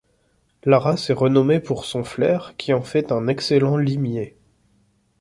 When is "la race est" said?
0.63-1.13